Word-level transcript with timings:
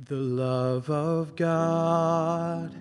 The 0.00 0.16
love 0.16 0.90
of 0.90 1.36
God 1.36 2.74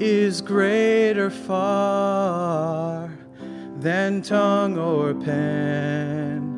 is 0.00 0.40
greater 0.40 1.28
far 1.30 3.10
than 3.78 4.22
tongue 4.22 4.78
or 4.78 5.14
pen 5.14 6.50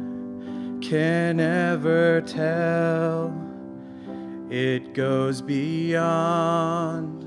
can 0.82 1.40
ever 1.40 2.20
tell. 2.22 3.32
It 4.50 4.92
goes 4.92 5.40
beyond 5.40 7.22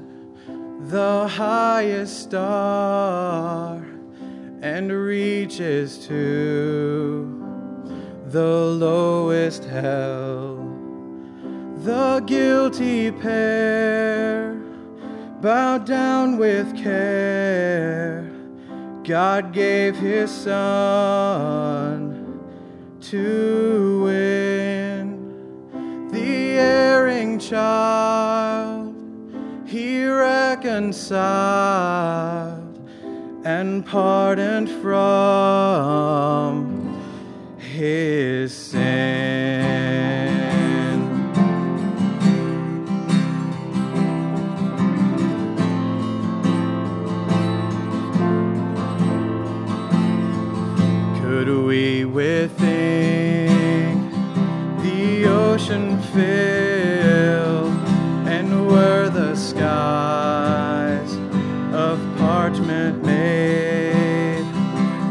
the 0.89 1.27
highest 1.27 2.21
star 2.21 3.77
and 4.61 4.91
reaches 4.91 6.05
to 6.07 7.43
the 8.27 8.65
lowest 8.65 9.63
hell. 9.63 10.54
The 11.85 12.21
guilty 12.25 13.11
pair 13.11 14.55
bowed 15.39 15.85
down 15.85 16.37
with 16.37 16.75
care. 16.75 18.27
God 19.03 19.53
gave 19.53 19.95
his 19.95 20.31
son 20.31 22.41
to 23.01 24.01
win 24.03 26.09
the 26.11 26.57
erring 26.57 27.37
child. 27.37 28.95
He 29.67 30.07
reconciled 30.07 31.13
and 33.45 33.85
pardoned 33.85 34.71
from 34.81 36.99
his 37.59 38.55
sin. 38.55 38.74
The 54.83 55.25
ocean 55.27 55.99
filled 56.13 57.73
and 58.27 58.67
were 58.67 59.09
the 59.09 59.35
skies 59.35 61.13
of 61.73 61.99
parchment 62.17 63.03
made, 63.03 64.45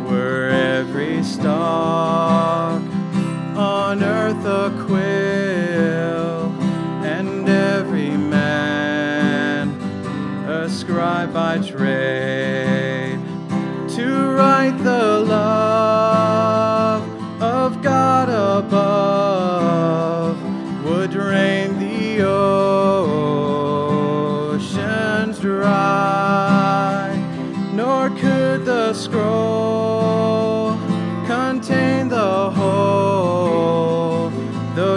were 0.09 0.49
every 0.49 1.23
stalk 1.23 2.83
on 3.57 4.03
earth 4.03 4.45
a 4.45 4.71
quill, 4.87 6.53
and 7.05 7.49
every 7.49 8.17
man 8.17 9.69
a 10.49 10.69
scribe 10.69 11.33
by 11.33 11.59
trade 11.59 12.34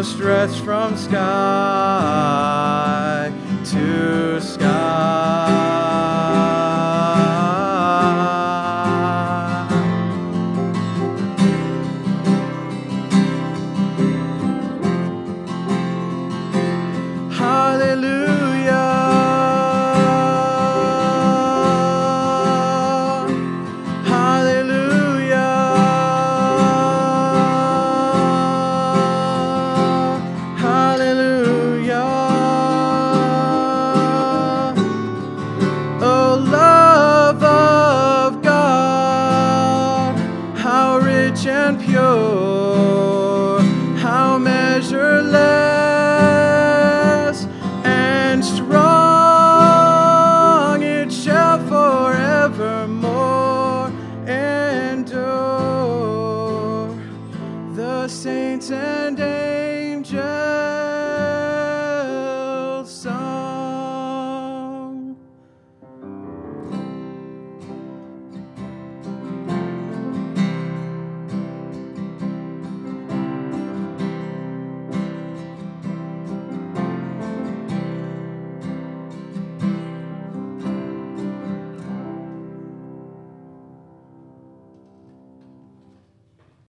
Stretch 0.03 0.59
from 0.59 0.95
sky 0.95 1.14
to 3.66 4.39
sky. 4.39 4.77
and 41.67 41.82
pure. 41.82 42.57